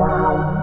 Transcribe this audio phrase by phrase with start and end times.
[0.00, 0.59] Uau!